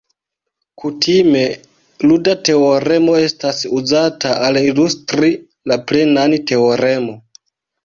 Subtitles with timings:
[0.83, 1.43] Kutime,
[2.11, 5.33] luda teoremo estas uzata al ilustri
[5.73, 7.17] la plenan teoremo.